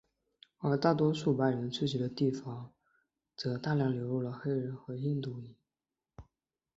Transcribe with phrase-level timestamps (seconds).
[0.57, 2.73] 而大多数白人聚居的地方
[3.37, 5.55] 则大量流入了黑人和印度裔。